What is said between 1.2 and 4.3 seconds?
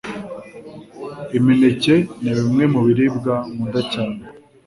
Imineke nibimwe mubiribwa nkunda cyane